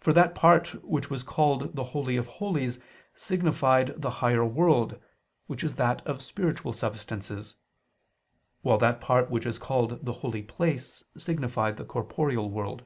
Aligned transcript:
For 0.00 0.14
that 0.14 0.34
part 0.34 0.82
which 0.82 1.10
was 1.10 1.22
called 1.22 1.76
the 1.76 1.82
Holy 1.92 2.16
of 2.16 2.26
Holies 2.26 2.78
signified 3.14 4.00
the 4.00 4.08
higher 4.24 4.46
world, 4.46 4.98
which 5.46 5.62
is 5.62 5.74
that 5.74 6.00
of 6.06 6.22
spiritual 6.22 6.72
substances: 6.72 7.54
while 8.62 8.78
that 8.78 9.02
part 9.02 9.28
which 9.30 9.44
is 9.44 9.58
called 9.58 10.06
the 10.06 10.12
Holy 10.24 10.40
Place 10.40 11.04
signified 11.18 11.76
the 11.76 11.84
corporeal 11.84 12.48
world. 12.48 12.84